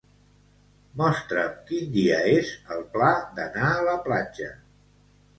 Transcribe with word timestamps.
Mostra'm 1.01 1.59
quin 1.67 1.91
dia 1.97 2.17
és 2.31 2.53
el 2.75 2.81
pla 2.95 3.09
d'anar 3.41 3.69
a 3.75 3.85
la 3.89 3.93
platja. 4.07 4.49